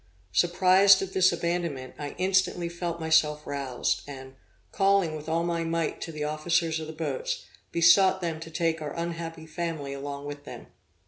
Surprised 0.31 1.03
at 1.03 1.13
this 1.13 1.31
abandonment, 1.31 1.93
I 1.99 2.15
instantly 2.17 2.69
felt 2.69 2.99
myself 2.99 3.45
roused, 3.45 4.01
and, 4.07 4.33
calling 4.71 5.15
with 5.15 5.29
all 5.29 5.43
my 5.43 5.63
might 5.63 6.01
to 6.01 6.11
the 6.11 6.23
officers 6.23 6.79
of 6.79 6.87
the 6.87 6.91
boats, 6.91 7.45
besought 7.71 8.19
them 8.19 8.39
to 8.39 8.49
take 8.49 8.81
our 8.81 8.95
unhappy 8.95 9.45
family 9.45 9.93
along 9.93 10.25
with 10.25 10.43
them. 10.43 10.65